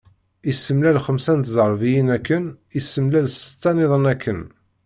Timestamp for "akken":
2.17-2.43, 4.13-4.39